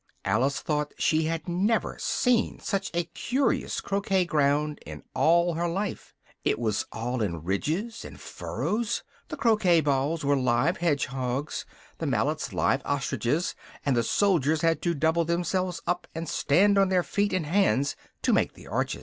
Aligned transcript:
Alice 0.25 0.61
thought 0.61 0.95
she 0.97 1.25
had 1.25 1.47
never 1.47 1.95
seen 1.99 2.59
such 2.59 2.89
a 2.91 3.03
curious 3.03 3.79
croquet 3.79 4.25
ground 4.25 4.79
in 4.83 5.03
all 5.13 5.53
her 5.53 5.67
life: 5.67 6.15
it 6.43 6.57
was 6.57 6.87
all 6.91 7.21
in 7.21 7.43
ridges 7.43 8.03
and 8.03 8.19
furrows: 8.19 9.03
the 9.27 9.37
croquet 9.37 9.79
balls 9.79 10.25
were 10.25 10.35
live 10.35 10.77
hedgehogs, 10.77 11.67
the 11.99 12.07
mallets 12.07 12.51
live 12.51 12.81
ostriches, 12.83 13.53
and 13.85 13.95
the 13.95 14.01
soldiers 14.01 14.61
had 14.61 14.81
to 14.81 14.95
double 14.95 15.23
themselves 15.23 15.83
up, 15.85 16.07
and 16.15 16.27
stand 16.27 16.79
on 16.79 16.89
their 16.89 17.03
feet 17.03 17.31
and 17.31 17.45
hands, 17.45 17.95
to 18.23 18.33
make 18.33 18.53
the 18.53 18.65
arches. 18.65 18.99